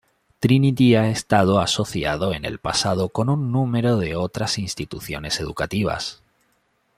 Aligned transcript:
Trinity 0.39 0.95
ha 0.97 1.09
estado 1.11 1.59
asociado 1.59 2.33
en 2.33 2.43
el 2.43 2.57
pasado 2.57 3.09
con 3.09 3.29
un 3.29 3.51
número 3.51 3.97
de 3.97 4.15
otras 4.15 4.57
instituciones 4.57 5.39
educativas. 5.39 6.23